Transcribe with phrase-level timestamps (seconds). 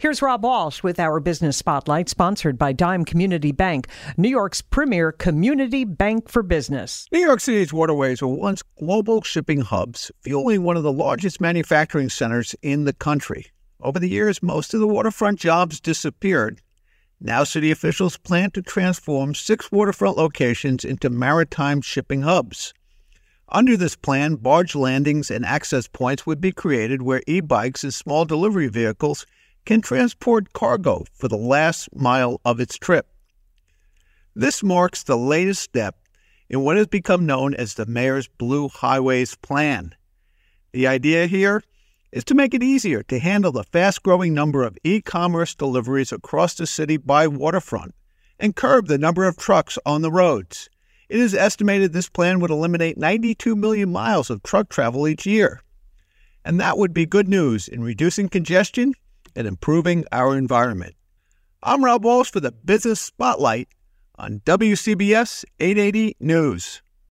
[0.00, 5.10] Here's Rob Walsh with our business spotlight, sponsored by Dime Community Bank, New York's premier
[5.10, 7.08] community bank for business.
[7.10, 12.08] New York City's waterways were once global shipping hubs, fueling one of the largest manufacturing
[12.10, 13.46] centers in the country.
[13.80, 16.62] Over the years, most of the waterfront jobs disappeared.
[17.20, 22.72] Now, city officials plan to transform six waterfront locations into maritime shipping hubs.
[23.48, 27.92] Under this plan, barge landings and access points would be created where e bikes and
[27.92, 29.26] small delivery vehicles
[29.68, 33.06] can transport cargo for the last mile of its trip.
[34.34, 35.94] This marks the latest step
[36.48, 39.94] in what has become known as the Mayor's Blue Highways Plan.
[40.72, 41.62] The idea here
[42.12, 46.12] is to make it easier to handle the fast growing number of e commerce deliveries
[46.12, 47.94] across the city by waterfront
[48.40, 50.70] and curb the number of trucks on the roads.
[51.10, 55.60] It is estimated this plan would eliminate 92 million miles of truck travel each year.
[56.42, 58.94] And that would be good news in reducing congestion
[59.38, 60.96] and improving our environment.
[61.62, 63.68] I'm Rob Walsh for the Business Spotlight
[64.18, 66.82] on WCBS 880 News.